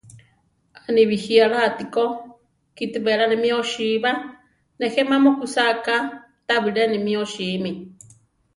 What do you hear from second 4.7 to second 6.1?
nejé ma mukúsa ka,